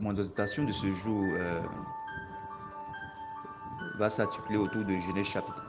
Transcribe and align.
Mon 0.00 0.12
dotation 0.12 0.62
de 0.64 0.72
ce 0.72 0.92
jour 0.92 1.24
euh, 1.32 1.60
va 3.96 4.08
s'articuler 4.08 4.56
autour 4.58 4.84
de 4.84 4.96
Genèse 4.98 5.26
chapitre 5.26 5.64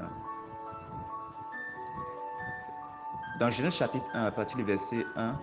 1. 3.36 3.40
Dans 3.40 3.50
Genèse 3.50 3.74
chapitre 3.74 4.06
1, 4.14 4.26
à 4.26 4.32
partir 4.32 4.58
du 4.58 4.64
verset 4.64 5.04
1, 5.16 5.36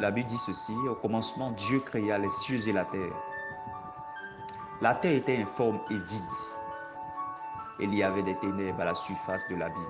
la 0.00 0.10
Bible 0.10 0.28
dit 0.28 0.36
ceci, 0.36 0.74
au 0.88 0.94
commencement, 0.96 1.52
Dieu 1.52 1.80
créa 1.80 2.18
les 2.18 2.28
cieux 2.28 2.68
et 2.68 2.72
la 2.72 2.84
terre. 2.84 3.14
La 4.82 4.94
terre 4.94 5.16
était 5.16 5.38
informe 5.38 5.80
et 5.90 5.98
vide. 5.98 6.24
Il 7.80 7.94
y 7.94 8.02
avait 8.02 8.22
des 8.22 8.36
ténèbres 8.36 8.80
à 8.80 8.84
la 8.86 8.94
surface 8.94 9.48
de 9.48 9.56
l'abîme. 9.56 9.82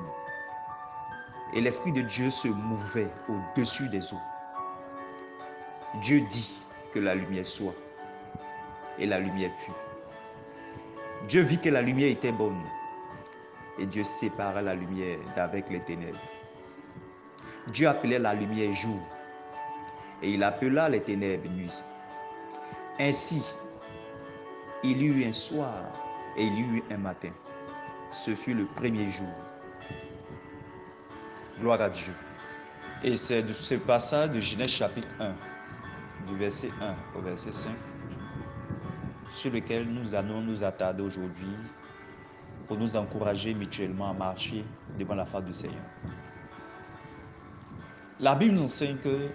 Et 1.53 1.61
l'Esprit 1.61 1.91
de 1.93 2.03
Dieu 2.03 2.31
se 2.31 2.47
mouvait 2.47 3.13
au-dessus 3.29 3.89
des 3.89 4.13
eaux. 4.15 4.23
Dieu 6.01 6.21
dit 6.31 6.61
que 6.93 7.01
la 7.01 7.17
lumière 7.17 7.47
soit. 7.47 7.75
Et 8.99 9.07
la 9.07 9.19
lumière 9.19 9.51
fut. 9.59 9.73
Dieu 11.29 11.43
vit 11.43 11.59
que 11.59 11.69
la 11.69 11.83
lumière 11.83 12.11
était 12.11 12.33
bonne. 12.33 12.63
Et 13.79 13.87
Dieu 13.87 14.05
sépara 14.05 14.63
la 14.63 14.75
lumière 14.75 15.19
d'avec 15.35 15.69
les 15.71 15.81
ténèbres. 15.81 16.19
Dieu 17.69 17.89
appelait 17.89 18.19
la 18.19 18.35
lumière 18.35 18.73
jour. 18.73 19.01
Et 20.23 20.33
il 20.33 20.43
appela 20.43 20.89
les 20.89 21.01
ténèbres 21.01 21.49
nuit. 21.51 21.73
Ainsi, 22.99 23.43
il 24.83 25.03
y 25.03 25.07
eut 25.07 25.27
un 25.27 25.33
soir 25.33 25.75
et 26.37 26.45
il 26.45 26.55
y 26.55 26.79
eut 26.79 26.85
un 26.91 26.99
matin. 26.99 27.33
Ce 28.13 28.35
fut 28.35 28.55
le 28.55 28.65
premier 28.65 29.11
jour. 29.11 29.35
Gloire 31.61 31.81
à 31.81 31.91
Dieu. 31.91 32.13
Et 33.03 33.17
c'est 33.17 33.43
de 33.43 33.53
ce 33.53 33.75
passage 33.75 34.31
de 34.31 34.41
Genèse 34.41 34.71
chapitre 34.71 35.09
1, 35.21 35.35
du 36.29 36.37
verset 36.37 36.71
1 36.81 37.19
au 37.19 37.23
verset 37.23 37.53
5, 37.53 37.71
sur 39.37 39.53
lequel 39.53 39.87
nous 39.87 40.15
allons 40.15 40.41
nous 40.41 40.65
attarder 40.65 41.03
aujourd'hui 41.03 41.55
pour 42.67 42.79
nous 42.79 42.97
encourager 42.97 43.53
mutuellement 43.55 44.11
à 44.11 44.15
marcher 44.15 44.65
devant 44.99 45.15
la 45.15 45.27
face 45.27 45.45
du 45.45 45.53
Seigneur. 45.53 45.85
La 48.19 48.35
Bible 48.35 48.55
nous 48.55 48.65
enseigne 48.65 48.97
que 48.97 49.29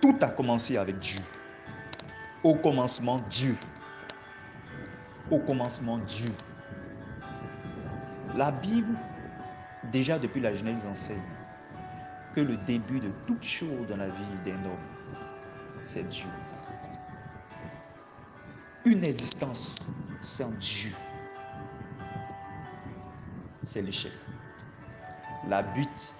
tout 0.00 0.16
a 0.20 0.28
commencé 0.28 0.76
avec 0.76 0.98
Dieu. 0.98 1.20
Au 2.42 2.56
commencement, 2.56 3.20
Dieu. 3.30 3.56
Au 5.30 5.38
commencement, 5.38 5.98
Dieu. 5.98 6.32
La 8.34 8.50
Bible, 8.50 8.96
déjà 9.92 10.18
depuis 10.18 10.40
la 10.40 10.54
Genèse, 10.56 10.84
enseigne 10.84 11.22
que 12.34 12.40
le 12.40 12.56
début 12.66 12.98
de 12.98 13.10
toute 13.28 13.44
chose 13.44 13.86
dans 13.88 13.98
la 13.98 14.08
vie 14.08 14.36
d'un 14.44 14.64
homme, 14.64 14.88
c'est 15.84 16.08
Dieu. 16.08 16.26
Une 18.84 19.04
existence 19.04 19.76
sans 20.22 20.50
Dieu, 20.58 20.90
c'est 23.64 23.80
l'échec. 23.80 24.12
La, 25.46 25.64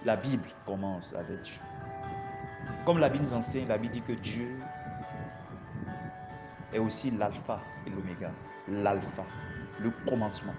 la 0.05 0.17
Bible 0.17 0.49
commence 0.65 1.13
avec 1.15 1.43
Dieu. 1.43 1.61
Comme 2.87 2.99
la 2.99 3.09
Bible 3.09 3.25
nous 3.25 3.33
enseigne, 3.33 3.67
la 3.67 3.79
Bible 3.79 3.95
dit 3.95 4.03
que 4.03 4.13
Dieu 4.13 4.57
est 6.73 6.79
aussi 6.79 7.11
l'alpha 7.11 7.61
et 7.85 7.91
l'oméga. 7.91 8.31
L'alpha, 8.69 9.27
le 9.81 9.91
commencement. 10.07 10.55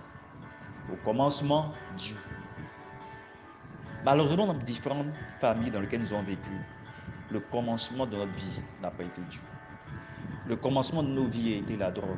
Au 0.91 0.97
commencement, 1.05 1.73
Dieu. 1.95 2.17
Malheureusement, 4.03 4.47
dans 4.47 4.53
différentes 4.55 5.13
familles 5.39 5.71
dans 5.71 5.79
lesquelles 5.79 6.01
nous 6.01 6.13
avons 6.13 6.23
vécu, 6.23 6.51
le 7.29 7.39
commencement 7.39 8.05
de 8.05 8.17
notre 8.17 8.33
vie 8.33 8.61
n'a 8.81 8.91
pas 8.91 9.03
été 9.03 9.21
Dieu. 9.21 9.41
Le 10.45 10.57
commencement 10.57 11.03
de 11.03 11.07
nos 11.07 11.25
vies 11.25 11.53
a 11.53 11.57
été 11.57 11.77
la 11.77 11.89
drogue. 11.89 12.17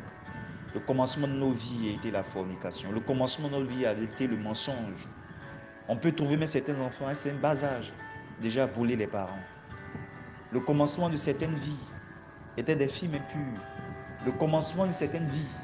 Le 0.73 0.79
commencement 0.79 1.27
de 1.27 1.33
nos 1.33 1.51
vies 1.51 1.89
a 1.89 1.93
été 1.93 2.09
la 2.09 2.23
fornication. 2.23 2.91
Le 2.91 2.99
commencement 2.99 3.49
de 3.49 3.53
nos 3.53 3.63
vies 3.63 3.85
a 3.85 3.93
été 3.93 4.25
le 4.25 4.35
mensonge. 4.35 5.07
On 5.87 5.95
peut 5.95 6.11
trouver 6.11 6.35
même 6.35 6.47
certains 6.47 6.80
enfants, 6.81 7.05
c'est 7.14 7.31
un 7.31 7.35
bas 7.35 7.64
âge, 7.64 7.93
déjà 8.41 8.65
voler 8.65 8.95
les 8.95 9.05
parents. 9.05 9.39
Le 10.52 10.59
commencement 10.59 11.09
de 11.09 11.17
certaines 11.17 11.53
vies 11.55 11.77
étaient 12.58 12.75
des 12.75 12.87
filles 12.87 13.11
impures. 13.14 13.61
Le 14.25 14.31
commencement 14.31 14.87
de 14.87 14.91
certaines 14.91 15.27
vies 15.30 15.58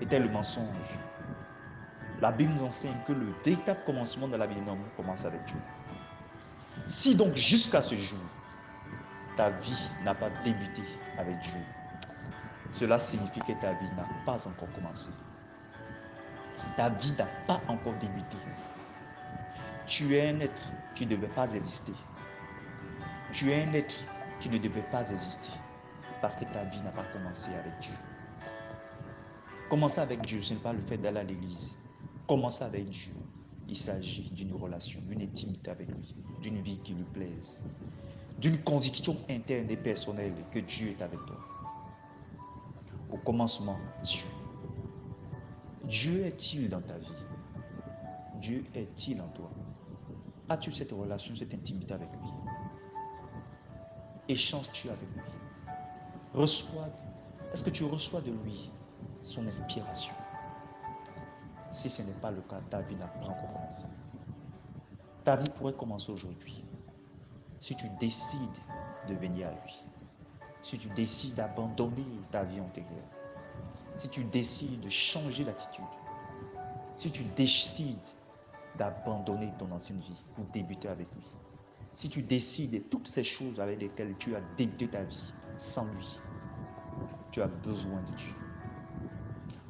était 0.00 0.18
le 0.18 0.30
mensonge. 0.30 0.98
La 2.22 2.32
Bible 2.32 2.54
nous 2.54 2.62
enseigne 2.62 2.96
que 3.06 3.12
le 3.12 3.26
véritable 3.44 3.80
commencement 3.84 4.26
de 4.26 4.36
la 4.36 4.46
vie 4.46 4.54
d'un 4.62 4.72
homme 4.72 4.84
commence 4.96 5.26
avec 5.26 5.44
Dieu. 5.44 5.56
Si 6.88 7.14
donc 7.14 7.36
jusqu'à 7.36 7.82
ce 7.82 7.94
jour, 7.94 8.18
ta 9.36 9.50
vie 9.50 9.90
n'a 10.04 10.14
pas 10.14 10.30
débuté 10.44 10.82
avec 11.18 11.38
Dieu, 11.40 11.60
cela 12.76 13.00
signifie 13.00 13.40
que 13.40 13.52
ta 13.52 13.72
vie 13.74 13.90
n'a 13.96 14.06
pas 14.24 14.46
encore 14.46 14.72
commencé. 14.72 15.10
Ta 16.76 16.88
vie 16.90 17.12
n'a 17.18 17.26
pas 17.46 17.60
encore 17.68 17.94
débuté. 17.94 18.36
Tu 19.86 20.16
es 20.16 20.30
un 20.30 20.40
être 20.40 20.72
qui 20.94 21.06
ne 21.06 21.10
devait 21.16 21.28
pas 21.28 21.52
exister. 21.52 21.92
Tu 23.32 23.50
es 23.50 23.64
un 23.64 23.72
être 23.72 24.06
qui 24.40 24.48
ne 24.48 24.58
devait 24.58 24.82
pas 24.82 25.10
exister 25.10 25.50
parce 26.20 26.36
que 26.36 26.44
ta 26.44 26.64
vie 26.64 26.80
n'a 26.82 26.92
pas 26.92 27.04
commencé 27.12 27.52
avec 27.54 27.78
Dieu. 27.80 27.94
Commencer 29.68 30.00
avec 30.00 30.22
Dieu, 30.22 30.40
ce 30.40 30.54
n'est 30.54 30.60
pas 30.60 30.72
le 30.72 30.80
fait 30.80 30.98
d'aller 30.98 31.20
à 31.20 31.24
l'église. 31.24 31.74
Commencer 32.28 32.62
avec 32.62 32.88
Dieu, 32.90 33.12
il 33.68 33.76
s'agit 33.76 34.30
d'une 34.30 34.54
relation, 34.54 35.00
d'une 35.08 35.22
intimité 35.22 35.70
avec 35.70 35.88
lui, 35.88 36.14
d'une 36.40 36.60
vie 36.60 36.78
qui 36.78 36.94
lui 36.94 37.04
plaise, 37.04 37.64
d'une 38.42 38.58
conviction 38.58 39.16
interne 39.30 39.70
et 39.70 39.76
personnelle 39.76 40.34
que 40.50 40.58
Dieu 40.58 40.88
est 40.88 41.00
avec 41.00 41.24
toi. 41.26 41.38
Au 43.12 43.16
commencement, 43.18 43.78
Dieu. 44.02 44.26
Dieu 45.84 46.26
est-il 46.26 46.68
dans 46.68 46.80
ta 46.80 46.98
vie? 46.98 47.24
Dieu 48.40 48.64
est-il 48.74 49.20
en 49.22 49.28
toi? 49.28 49.48
As-tu 50.48 50.72
cette 50.72 50.90
relation, 50.90 51.36
cette 51.36 51.54
intimité 51.54 51.94
avec 51.94 52.08
lui? 52.10 52.30
Échanges-tu 54.28 54.88
avec 54.88 55.08
lui? 55.14 55.22
Reçois, 56.34 56.88
est-ce 57.52 57.62
que 57.62 57.70
tu 57.70 57.84
reçois 57.84 58.22
de 58.22 58.32
lui 58.32 58.72
son 59.22 59.46
inspiration? 59.46 60.14
Si 61.70 61.88
ce 61.88 62.02
n'est 62.02 62.20
pas 62.20 62.32
le 62.32 62.40
cas, 62.42 62.60
ta 62.70 62.80
vie 62.80 62.96
n'a 62.96 63.06
pas 63.06 63.24
encore 63.26 63.52
commencé. 63.52 63.84
Ta 65.22 65.36
vie 65.36 65.48
pourrait 65.56 65.74
commencer 65.74 66.10
aujourd'hui 66.10 66.61
si 67.62 67.74
tu 67.74 67.86
décides 67.98 68.38
de 69.08 69.14
venir 69.14 69.48
à 69.48 69.52
lui. 69.52 69.82
Si 70.62 70.78
tu 70.78 70.88
décides 70.90 71.34
d'abandonner 71.34 72.04
ta 72.30 72.44
vie 72.44 72.60
antérieure 72.60 73.08
si 73.96 74.08
tu 74.08 74.24
décides 74.24 74.80
de 74.80 74.88
changer 74.88 75.44
d'attitude, 75.44 75.84
si 76.96 77.10
tu 77.10 77.24
décides 77.36 77.98
d'abandonner 78.78 79.52
ton 79.58 79.70
ancienne 79.70 80.00
vie 80.00 80.22
pour 80.34 80.44
débuter 80.46 80.88
avec 80.88 81.08
lui, 81.14 81.24
si 81.94 82.08
tu 82.08 82.22
décides 82.22 82.70
de 82.70 82.78
toutes 82.78 83.08
ces 83.08 83.24
choses 83.24 83.60
avec 83.60 83.80
lesquelles 83.80 84.14
tu 84.18 84.34
as 84.34 84.40
débuté 84.56 84.88
ta 84.88 85.04
vie 85.04 85.32
sans 85.58 85.84
lui, 85.92 86.18
tu 87.30 87.42
as 87.42 87.48
besoin 87.48 88.00
de 88.00 88.16
Dieu. 88.16 88.34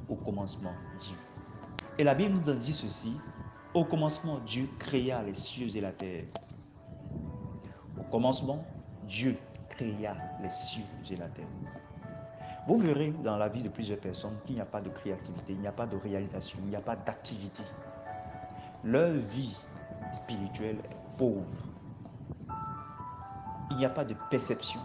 Au 0.08 0.16
commencement, 0.16 0.74
Dieu. 1.00 1.16
Et 1.98 2.04
la 2.04 2.14
Bible 2.14 2.34
nous 2.34 2.52
dit 2.52 2.72
ceci, 2.72 3.16
au 3.74 3.84
commencement, 3.84 4.38
Dieu 4.40 4.68
créa 4.78 5.22
les 5.22 5.34
cieux 5.34 5.74
et 5.74 5.80
la 5.80 5.92
terre. 5.92 6.24
Commencement, 8.12 8.62
Dieu 9.04 9.38
créa 9.70 10.14
les 10.42 10.50
cieux 10.50 10.84
et 11.10 11.16
la 11.16 11.30
terre. 11.30 11.48
Vous 12.66 12.76
verrez 12.76 13.10
dans 13.10 13.38
la 13.38 13.48
vie 13.48 13.62
de 13.62 13.70
plusieurs 13.70 14.00
personnes 14.00 14.36
qu'il 14.44 14.56
n'y 14.56 14.60
a 14.60 14.66
pas 14.66 14.82
de 14.82 14.90
créativité, 14.90 15.54
il 15.54 15.60
n'y 15.60 15.66
a 15.66 15.72
pas 15.72 15.86
de 15.86 15.96
réalisation, 15.96 16.58
il 16.62 16.68
n'y 16.68 16.76
a 16.76 16.82
pas 16.82 16.94
d'activité. 16.94 17.62
Leur 18.84 19.12
vie 19.12 19.56
spirituelle 20.12 20.76
est 20.90 21.16
pauvre. 21.16 21.46
Il 23.70 23.78
n'y 23.78 23.86
a 23.86 23.90
pas 23.90 24.04
de 24.04 24.14
perception. 24.28 24.80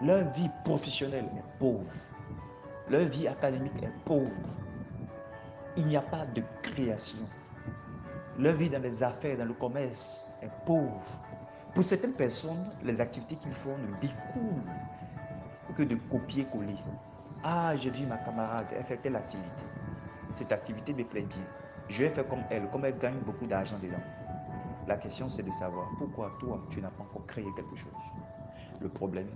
Leur 0.00 0.26
vie 0.30 0.48
professionnelle 0.64 1.26
est 1.36 1.58
pauvre. 1.58 1.92
Leur 2.88 3.04
vie 3.04 3.28
académique 3.28 3.82
est 3.82 3.92
pauvre. 4.06 4.30
Il 5.76 5.86
n'y 5.88 5.96
a 5.98 6.02
pas 6.02 6.24
de 6.24 6.42
création. 6.62 7.28
Leur 8.38 8.54
vie 8.54 8.70
dans 8.70 8.82
les 8.82 9.02
affaires, 9.02 9.36
dans 9.36 9.44
le 9.44 9.52
commerce 9.52 10.33
est 10.64 10.66
pauvre. 10.66 11.20
Pour 11.74 11.84
certaines 11.84 12.12
personnes, 12.12 12.70
les 12.82 13.00
activités 13.00 13.36
qu'ils 13.36 13.52
font 13.54 13.76
ne 13.76 14.00
découlent 14.00 14.62
que 15.76 15.82
de 15.82 15.96
copier-coller. 16.10 16.78
Ah, 17.42 17.76
j'ai 17.76 17.90
vu 17.90 18.06
ma 18.06 18.16
camarade, 18.18 18.66
elle 18.76 18.84
fait 18.84 18.96
telle 18.98 19.16
activité. 19.16 19.64
Cette 20.34 20.52
activité 20.52 20.94
me 20.94 21.04
plaît 21.04 21.22
bien. 21.22 21.42
Je 21.88 22.04
vais 22.04 22.10
faire 22.10 22.28
comme 22.28 22.44
elle, 22.50 22.68
comme 22.70 22.84
elle 22.84 22.98
gagne 22.98 23.18
beaucoup 23.26 23.46
d'argent 23.46 23.78
dedans. 23.82 24.02
La 24.86 24.96
question, 24.96 25.28
c'est 25.28 25.42
de 25.42 25.50
savoir 25.50 25.88
pourquoi 25.98 26.32
toi, 26.38 26.62
tu 26.70 26.80
n'as 26.80 26.90
pas 26.90 27.02
encore 27.02 27.26
créé 27.26 27.46
quelque 27.56 27.76
chose. 27.76 27.90
Le 28.80 28.88
problème, 28.88 29.28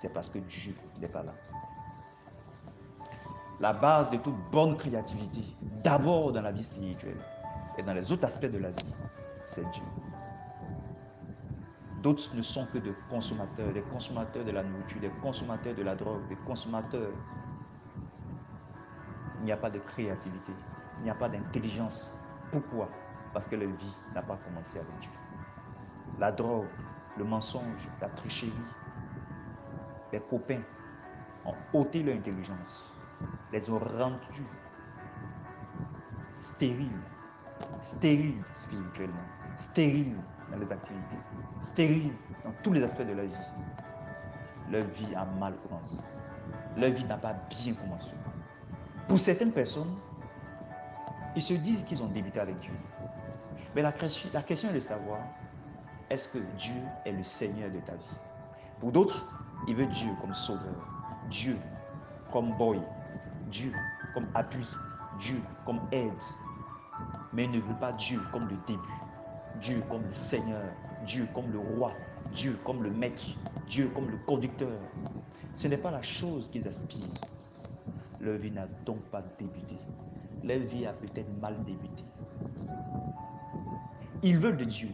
c'est 0.00 0.12
parce 0.12 0.28
que 0.28 0.38
Dieu 0.38 0.74
n'est 1.00 1.08
pas 1.08 1.22
là. 1.22 1.34
La 3.60 3.72
base 3.72 4.10
de 4.10 4.16
toute 4.18 4.36
bonne 4.50 4.76
créativité, 4.76 5.42
d'abord 5.82 6.32
dans 6.32 6.42
la 6.42 6.52
vie 6.52 6.64
spirituelle 6.64 7.20
et 7.76 7.82
dans 7.82 7.92
les 7.92 8.10
autres 8.10 8.24
aspects 8.24 8.46
de 8.46 8.58
la 8.58 8.70
vie, 8.70 8.94
c'est 9.46 9.68
Dieu. 9.70 9.82
D'autres 11.98 12.36
ne 12.36 12.42
sont 12.42 12.66
que 12.66 12.78
des 12.78 12.94
consommateurs, 13.08 13.72
des 13.72 13.82
consommateurs 13.82 14.44
de 14.44 14.52
la 14.52 14.62
nourriture, 14.62 15.00
des 15.00 15.10
consommateurs 15.10 15.74
de 15.74 15.82
la 15.82 15.96
drogue, 15.96 16.28
des 16.28 16.36
consommateurs. 16.36 17.12
Il 19.40 19.44
n'y 19.44 19.52
a 19.52 19.56
pas 19.56 19.70
de 19.70 19.80
créativité, 19.80 20.54
il 20.98 21.02
n'y 21.02 21.10
a 21.10 21.14
pas 21.16 21.28
d'intelligence. 21.28 22.14
Pourquoi? 22.52 22.92
Parce 23.32 23.46
que 23.46 23.56
leur 23.56 23.70
vie 23.70 23.96
n'a 24.12 24.22
pas 24.22 24.36
commencé 24.36 24.78
avec 24.78 24.96
Dieu. 24.98 25.10
La 26.18 26.30
drogue, 26.30 26.70
le 27.16 27.24
mensonge, 27.24 27.90
la 28.00 28.08
tricherie, 28.08 28.76
les 30.12 30.20
copains 30.20 30.62
ont 31.44 31.56
ôté 31.72 32.04
leur 32.04 32.14
intelligence, 32.16 32.94
les 33.50 33.68
ont 33.70 33.78
rendus 33.78 34.46
stériles, 36.38 37.02
stériles 37.80 38.44
spirituellement, 38.54 39.26
stériles 39.58 40.16
dans 40.50 40.58
les 40.58 40.72
activités, 40.72 41.16
stériles 41.60 42.12
dans 42.44 42.52
tous 42.62 42.72
les 42.72 42.82
aspects 42.82 43.06
de 43.06 43.12
leur 43.12 43.26
vie. 43.26 43.34
Leur 44.70 44.84
vie 44.86 45.14
a 45.14 45.24
mal 45.24 45.54
commencé. 45.68 45.98
Leur 46.76 46.90
vie 46.90 47.04
n'a 47.04 47.16
pas 47.16 47.34
bien 47.50 47.74
commencé. 47.74 48.12
Pour 49.08 49.18
certaines 49.18 49.52
personnes, 49.52 49.94
ils 51.34 51.42
se 51.42 51.54
disent 51.54 51.84
qu'ils 51.84 52.02
ont 52.02 52.08
débuté 52.08 52.40
avec 52.40 52.58
Dieu. 52.58 52.74
Mais 53.74 53.82
la, 53.82 53.92
question 53.92 54.70
est 54.70 54.74
de 54.74 54.80
savoir, 54.80 55.20
est-ce 56.10 56.28
que 56.28 56.38
Dieu 56.58 56.74
est 57.04 57.12
le 57.12 57.24
Seigneur 57.24 57.70
de 57.70 57.80
ta 57.80 57.92
vie? 57.92 58.16
Pour 58.80 58.92
d'autres, 58.92 59.26
ils 59.66 59.76
veulent 59.76 59.88
Dieu 59.88 60.10
comme 60.20 60.34
sauveur, 60.34 60.86
Dieu 61.30 61.56
comme 62.32 62.56
boy, 62.56 62.80
Dieu 63.50 63.72
comme 64.14 64.26
appui, 64.34 64.66
Dieu 65.18 65.40
comme 65.64 65.80
aide. 65.92 66.12
Mais 67.32 67.44
ils 67.44 67.50
ne 67.50 67.60
veulent 67.60 67.78
pas 67.78 67.92
Dieu 67.92 68.20
comme 68.32 68.48
le 68.48 68.56
début, 68.66 68.88
Dieu 69.60 69.82
comme 69.88 70.04
le 70.04 70.12
Seigneur, 70.12 70.72
Dieu 71.04 71.26
comme 71.34 71.50
le 71.52 71.58
roi, 71.58 71.92
Dieu 72.32 72.56
comme 72.64 72.82
le 72.82 72.90
maître, 72.90 73.36
Dieu 73.68 73.88
comme 73.94 74.10
le 74.10 74.16
conducteur. 74.26 74.80
Ce 75.54 75.66
n'est 75.66 75.78
pas 75.78 75.90
la 75.90 76.02
chose 76.02 76.48
qu'ils 76.50 76.66
aspirent. 76.68 77.02
Leur 78.20 78.38
vie 78.38 78.50
n'a 78.50 78.66
donc 78.84 79.00
pas 79.10 79.22
débuté. 79.38 79.76
Leur 80.44 80.58
vie 80.60 80.86
a 80.86 80.92
peut-être 80.92 81.30
mal 81.40 81.56
débuté. 81.64 82.04
Ils 84.22 84.38
veulent 84.38 84.56
de 84.56 84.64
Dieu, 84.64 84.90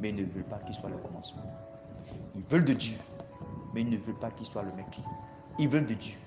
mais 0.00 0.10
ils 0.10 0.16
ne 0.16 0.24
veulent 0.24 0.44
pas 0.44 0.58
qu'il 0.60 0.74
soit 0.74 0.90
le 0.90 0.98
commencement. 0.98 1.42
Ils 2.34 2.42
veulent 2.44 2.64
de 2.64 2.74
Dieu, 2.74 2.96
mais 3.74 3.82
ils 3.82 3.90
ne 3.90 3.96
veulent 3.96 4.18
pas 4.18 4.30
qu'il 4.30 4.46
soit 4.46 4.62
le 4.62 4.72
maître. 4.72 5.00
Ils 5.58 5.68
veulent 5.68 5.86
de 5.86 5.94
Dieu, 5.94 6.18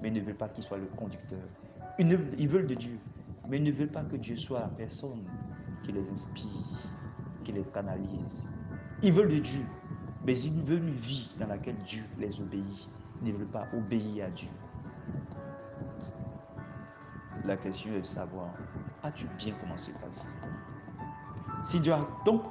mais 0.00 0.08
ils 0.08 0.14
ne 0.14 0.20
veulent 0.20 0.34
pas 0.34 0.48
qu'il 0.48 0.64
soit 0.64 0.78
le 0.78 0.86
conducteur. 0.86 1.38
Ils, 1.98 2.48
veulent 2.48 2.66
de 2.66 2.74
Dieu, 2.74 2.98
mais 3.48 3.58
ils 3.58 3.64
ne 3.64 3.70
veulent 3.70 3.88
pas 3.88 4.02
que 4.02 4.16
Dieu 4.16 4.36
soit 4.36 4.60
la 4.60 4.68
personne 4.68 5.24
qui 5.82 5.92
les 5.92 6.10
inspire, 6.10 6.50
qui 7.44 7.52
les 7.52 7.64
canalise. 7.64 8.44
Ils 9.02 9.12
veulent 9.12 9.28
de 9.28 9.38
Dieu, 9.38 9.64
mais 10.24 10.38
ils 10.38 10.62
veulent 10.62 10.84
une 10.84 10.94
vie 10.94 11.30
dans 11.38 11.46
laquelle 11.46 11.76
Dieu 11.86 12.04
les 12.18 12.40
obéit. 12.40 12.88
Ils 13.24 13.32
ne 13.32 13.38
veulent 13.38 13.46
pas 13.48 13.66
obéir 13.74 14.26
à 14.26 14.30
Dieu. 14.30 14.48
La 17.44 17.56
question 17.56 17.92
est 17.94 18.00
de 18.00 18.06
savoir, 18.06 18.50
as-tu 19.02 19.26
bien 19.38 19.54
commencé 19.54 19.92
ta 19.94 20.06
vie? 20.06 20.26
Si 21.64 21.80
Dieu 21.80 21.92
a 21.92 22.00
donc 22.24 22.42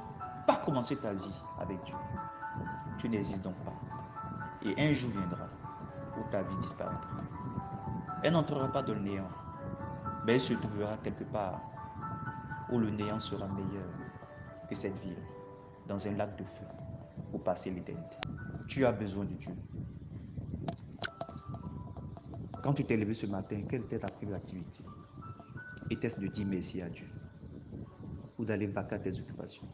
pas 0.46 0.56
commencé 0.56 0.96
ta 0.96 1.14
vie 1.14 1.40
avec 1.58 1.82
Dieu, 1.84 1.94
tu 2.98 3.08
n'hésites 3.08 3.42
donc 3.42 3.54
pas. 3.64 3.74
Et 4.62 4.74
un 4.78 4.92
jour 4.92 5.10
viendra 5.10 5.48
où 6.18 6.30
ta 6.30 6.42
vie 6.42 6.56
disparaîtra. 6.58 7.10
Elle 8.22 8.32
n'entrera 8.34 8.68
pas 8.68 8.82
dans 8.82 8.94
le 8.94 9.00
néant, 9.00 9.30
mais 10.24 10.34
elle 10.34 10.40
se 10.40 10.54
trouvera 10.54 10.96
quelque 10.98 11.24
part 11.24 11.60
où 12.72 12.78
le 12.78 12.90
néant 12.90 13.20
sera 13.20 13.46
meilleur 13.48 13.86
que 14.68 14.74
cette 14.74 14.96
vie, 15.02 15.14
dans 15.86 16.06
un 16.06 16.12
lac 16.12 16.36
de 16.38 16.44
feu, 16.44 16.66
pour 17.30 17.42
passer 17.42 17.70
l'éternité. 17.70 18.16
Tu 18.66 18.86
as 18.86 18.92
besoin 18.92 19.24
de 19.24 19.34
Dieu. 19.34 19.52
Quand 22.62 22.72
tu 22.72 22.84
t'es 22.84 22.96
levé 22.96 23.12
ce 23.12 23.26
matin, 23.26 23.60
quelle 23.68 23.82
était 23.82 23.98
ta 23.98 24.08
première 24.08 24.36
activité? 24.36 24.82
Était-ce 25.90 26.18
de 26.18 26.26
dire 26.28 26.46
merci 26.46 26.80
à 26.80 26.88
Dieu 26.88 27.06
ou 28.38 28.44
d'aller 28.44 28.66
vaquer 28.66 28.94
à 28.94 28.98
tes 28.98 29.18
occupations? 29.18 29.66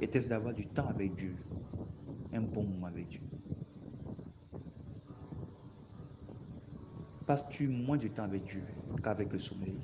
Était-ce 0.00 0.28
d'avoir 0.28 0.52
du 0.52 0.66
temps 0.66 0.88
avec 0.88 1.14
Dieu 1.16 1.34
Un 2.32 2.42
bon 2.42 2.64
moment 2.64 2.88
avec 2.88 3.08
Dieu? 3.08 3.20
Passes-tu 7.28 7.68
moins 7.68 7.98
de 7.98 8.08
temps 8.08 8.22
avec 8.22 8.44
Dieu 8.44 8.64
qu'avec 9.02 9.30
le 9.34 9.38
sommeil? 9.38 9.78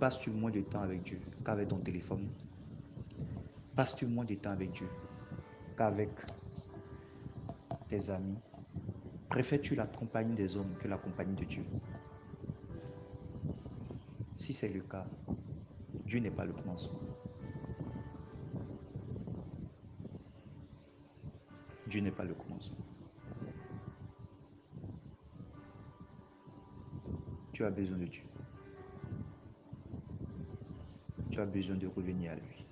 Passes-tu 0.00 0.30
moins 0.30 0.50
de 0.50 0.60
temps 0.60 0.80
avec 0.80 1.04
Dieu 1.04 1.20
qu'avec 1.44 1.68
ton 1.68 1.78
téléphone? 1.78 2.26
Passes-tu 3.76 4.06
moins 4.06 4.24
de 4.24 4.34
temps 4.34 4.50
avec 4.50 4.72
Dieu 4.72 4.88
qu'avec 5.76 6.10
tes 7.86 8.10
amis? 8.10 8.40
Préfères-tu 9.28 9.76
la 9.76 9.86
compagnie 9.86 10.34
des 10.34 10.56
hommes 10.56 10.76
que 10.80 10.88
la 10.88 10.98
compagnie 10.98 11.36
de 11.36 11.44
Dieu? 11.44 11.64
Si 14.38 14.52
c'est 14.52 14.68
le 14.68 14.80
cas, 14.80 15.06
Dieu 16.08 16.18
n'est 16.18 16.32
pas 16.32 16.44
le 16.44 16.54
commencement. 16.54 16.98
Dieu 21.86 22.00
n'est 22.00 22.10
pas 22.10 22.24
le 22.24 22.34
commencement. 22.34 22.84
Tu 27.54 27.64
as 27.64 27.70
besoin 27.70 27.96
de 27.98 28.06
Dieu. 28.06 28.24
Tu 31.30 31.40
as 31.40 31.46
besoin 31.46 31.76
de 31.76 31.86
revenir 31.86 32.32
à 32.32 32.34
lui. 32.34 32.66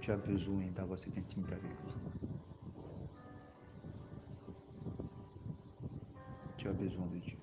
Tu 0.00 0.10
as 0.10 0.16
besoin 0.16 0.64
d'avoir 0.74 0.98
cette 0.98 1.16
intimité 1.16 1.52
avec 1.54 1.70
lui. 1.70 1.92
Tu 6.56 6.66
as 6.66 6.72
besoin 6.72 7.06
de 7.06 7.18
Dieu. 7.18 7.36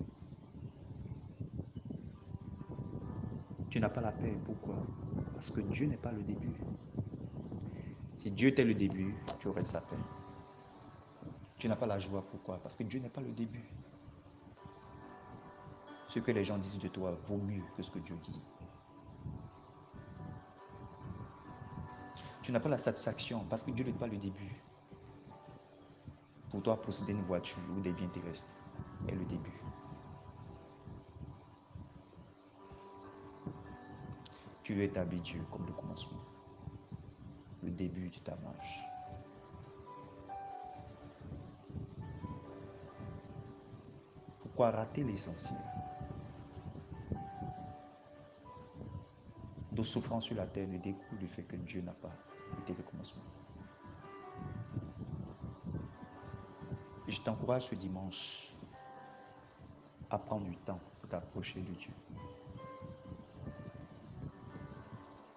Tu 3.70 3.80
n'as 3.80 3.88
pas 3.88 4.02
la 4.02 4.12
paix. 4.12 4.36
Pourquoi? 4.44 4.76
Parce 5.32 5.50
que 5.50 5.62
Dieu 5.62 5.86
n'est 5.86 5.96
pas 5.96 6.12
le 6.12 6.22
début. 6.22 6.60
Si 8.18 8.30
Dieu 8.30 8.48
était 8.48 8.64
le 8.64 8.74
début, 8.74 9.14
tu 9.40 9.48
aurais 9.48 9.62
la 9.72 9.80
paix. 9.80 9.96
Tu 11.56 11.66
n'as 11.66 11.76
pas 11.76 11.86
la 11.86 11.98
joie. 11.98 12.22
Pourquoi? 12.30 12.58
Parce 12.58 12.76
que 12.76 12.82
Dieu 12.82 13.00
n'est 13.00 13.08
pas 13.08 13.22
le 13.22 13.32
début. 13.32 13.64
Ce 16.14 16.20
que 16.20 16.30
les 16.30 16.44
gens 16.44 16.58
disent 16.58 16.78
de 16.78 16.86
toi 16.86 17.18
vaut 17.26 17.38
mieux 17.38 17.64
que 17.76 17.82
ce 17.82 17.90
que 17.90 17.98
Dieu 17.98 18.14
dit. 18.22 18.40
Tu 22.40 22.52
n'as 22.52 22.60
pas 22.60 22.68
la 22.68 22.78
satisfaction 22.78 23.44
parce 23.50 23.64
que 23.64 23.72
Dieu 23.72 23.84
n'est 23.84 23.90
pas 23.90 24.06
le 24.06 24.16
début. 24.16 24.62
Pour 26.50 26.62
toi, 26.62 26.80
posséder 26.80 27.10
une 27.10 27.24
voiture 27.24 27.58
ou 27.76 27.80
des 27.80 27.92
biens 27.92 28.06
terrestres 28.06 28.54
est 29.08 29.16
le 29.16 29.24
début. 29.24 29.60
Tu 34.62 34.74
veux 34.74 34.82
établir 34.82 35.20
Dieu 35.20 35.44
comme 35.50 35.66
le 35.66 35.72
commencement, 35.72 36.22
le 37.64 37.72
début 37.72 38.08
de 38.08 38.18
ta 38.18 38.36
marche. 38.36 38.88
Pourquoi 44.38 44.70
rater 44.70 45.02
l'essentiel? 45.02 45.58
Nos 49.76 49.82
souffrances 49.84 50.26
sur 50.26 50.36
la 50.36 50.46
terre 50.46 50.68
ne 50.68 50.78
découlent 50.78 51.18
du 51.18 51.26
fait 51.26 51.42
que 51.42 51.56
Dieu 51.56 51.80
n'a 51.82 51.92
pas 51.92 52.14
été 52.62 52.74
le 52.74 52.82
commencement. 52.84 53.22
Je 57.08 57.20
t'encourage 57.20 57.68
ce 57.68 57.74
dimanche 57.74 58.54
à 60.10 60.18
prendre 60.18 60.46
du 60.46 60.56
temps 60.58 60.78
pour 61.00 61.08
t'approcher 61.08 61.60
de 61.60 61.72
Dieu. 61.72 61.90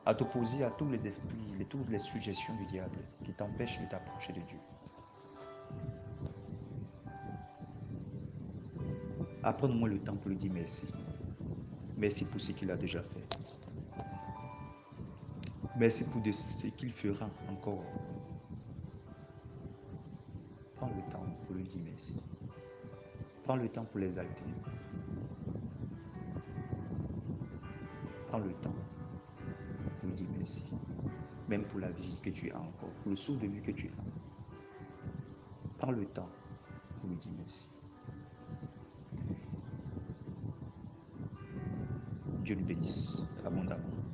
À 0.06 0.14
t'opposer 0.14 0.64
à 0.64 0.70
tous 0.70 0.88
les 0.90 1.06
esprits, 1.08 1.66
toutes 1.68 1.90
les 1.90 2.00
suggestions 2.00 2.56
du 2.56 2.66
diable 2.68 2.98
qui 3.24 3.34
t'empêchent 3.34 3.80
de 3.82 3.88
t'approcher 3.88 4.34
de 4.34 4.42
Dieu. 4.42 4.60
Apprends-moi 9.44 9.90
le 9.90 10.00
temps 10.00 10.16
pour 10.16 10.30
lui 10.30 10.38
dire 10.38 10.52
merci. 10.54 10.94
Merci 11.98 12.26
pour 12.26 12.40
ce 12.40 12.52
qu'il 12.52 12.70
a 12.70 12.78
déjà 12.78 13.02
fait. 13.02 13.47
Merci 15.80 16.06
pour 16.06 16.24
ce 16.34 16.66
qu'il 16.68 16.92
fera 16.92 17.30
encore. 17.50 17.84
Prends 20.76 20.90
le 20.90 21.02
temps 21.12 21.24
pour 21.46 21.56
lui 21.56 21.66
dire 21.66 21.82
merci. 21.86 22.16
Prends 23.44 23.58
le 23.58 23.70
temps 23.70 23.86
pour 23.86 24.00
l'exalter. 24.00 24.44
Prends 28.28 28.40
le 28.40 28.52
temps 28.54 28.74
pour 30.00 30.10
lui 30.10 30.16
dire 30.16 30.28
merci. 30.36 30.66
Même 31.48 31.64
pour 31.66 31.80
la 31.80 31.92
vie 31.92 32.18
que 32.24 32.32
tu 32.32 32.50
as 32.52 32.60
encore, 32.60 32.90
pour 33.04 33.12
le 33.12 33.16
souffle 33.16 33.42
de 33.44 33.48
vie 33.48 33.62
que 33.62 33.72
tu 33.72 33.88
as. 33.88 35.78
Prends 35.78 35.92
le 35.92 36.06
temps 36.06 36.30
pour 37.00 37.08
lui 37.08 37.18
dire 37.18 37.32
merci. 37.38 37.70
Dieu 42.44 42.56
nous 42.56 42.66
bénisse 42.66 43.20
abondamment. 43.46 44.07